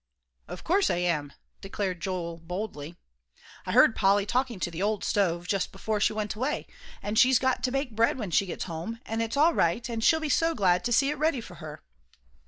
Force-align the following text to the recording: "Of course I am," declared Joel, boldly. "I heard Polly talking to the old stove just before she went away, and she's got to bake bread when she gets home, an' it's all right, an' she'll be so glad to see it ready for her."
"Of 0.47 0.63
course 0.63 0.89
I 0.89 0.95
am," 0.95 1.31
declared 1.61 2.01
Joel, 2.01 2.39
boldly. 2.39 2.95
"I 3.67 3.71
heard 3.71 3.95
Polly 3.95 4.25
talking 4.25 4.59
to 4.61 4.71
the 4.71 4.81
old 4.81 5.03
stove 5.03 5.47
just 5.47 5.71
before 5.71 5.99
she 5.99 6.11
went 6.11 6.33
away, 6.33 6.65
and 7.03 7.19
she's 7.19 7.37
got 7.37 7.61
to 7.61 7.71
bake 7.71 7.91
bread 7.91 8.17
when 8.17 8.31
she 8.31 8.47
gets 8.47 8.63
home, 8.63 8.97
an' 9.05 9.21
it's 9.21 9.37
all 9.37 9.53
right, 9.53 9.87
an' 9.87 9.99
she'll 10.01 10.19
be 10.19 10.27
so 10.27 10.55
glad 10.55 10.83
to 10.85 10.91
see 10.91 11.11
it 11.11 11.19
ready 11.19 11.39
for 11.39 11.53
her." 11.61 11.83